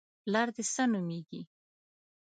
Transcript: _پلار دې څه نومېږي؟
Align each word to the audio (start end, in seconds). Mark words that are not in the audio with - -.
_پلار 0.23 0.47
دې 0.55 0.63
څه 0.73 0.83
نومېږي؟ 0.91 1.41